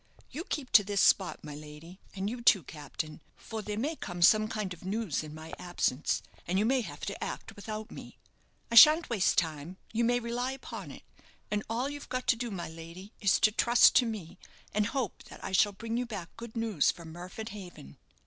[0.31, 4.23] You keep to this spot, my lady, and you, too, captain; for there may come
[4.23, 8.17] some kind of news in my absence, and you may have to act without me.
[8.71, 11.03] I shan't waste time, you may rely upon it;
[11.51, 14.39] and all you've got to do, my lady, is to trust to me,
[14.73, 17.97] and hope that I shall bring you back good news from Murford Haven."